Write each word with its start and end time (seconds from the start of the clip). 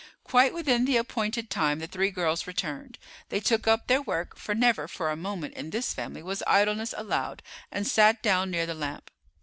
Quite 0.23 0.55
within 0.55 0.85
the 0.85 0.97
appointed 0.97 1.51
time 1.51 1.77
the 1.77 1.85
three 1.85 2.09
girls 2.09 2.47
returned. 2.47 2.97
They 3.29 3.39
took 3.39 3.67
up 3.67 3.85
their 3.85 4.01
work, 4.01 4.35
for 4.35 4.55
never 4.55 4.87
for 4.87 5.11
a 5.11 5.15
moment 5.15 5.53
in 5.53 5.69
this 5.69 5.93
family 5.93 6.23
was 6.23 6.41
idleness 6.47 6.95
allowed, 6.97 7.43
and 7.71 7.87
sat 7.87 8.23
down 8.23 8.49
near 8.49 8.65
the 8.65 8.73
lamp. 8.73 9.11